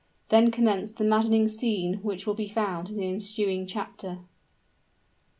Then 0.29 0.49
commenced 0.49 0.97
the 0.97 1.03
maddening 1.03 1.47
scene 1.47 1.97
which 2.01 2.25
will 2.25 2.33
be 2.33 2.47
found 2.47 2.89
in 2.89 2.97
the 2.97 3.07
ensuing 3.07 3.67
chapter. 3.67 4.21